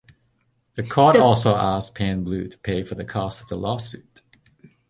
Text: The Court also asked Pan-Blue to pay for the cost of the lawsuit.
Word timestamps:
The 0.73 0.81
Court 0.81 1.15
also 1.15 1.55
asked 1.55 1.93
Pan-Blue 1.93 2.47
to 2.47 2.57
pay 2.57 2.81
for 2.83 2.95
the 2.95 3.05
cost 3.05 3.43
of 3.43 3.49
the 3.49 3.55
lawsuit. 3.55 4.23